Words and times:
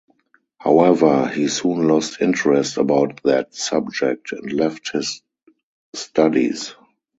However 0.57 1.27
he 1.27 1.47
soon 1.47 1.87
lost 1.87 2.21
interest 2.21 2.77
about 2.77 3.21
that 3.21 3.53
subject 3.53 4.31
and 4.31 4.51
left 4.51 4.93
his 4.93 5.21
studies. 5.93 6.73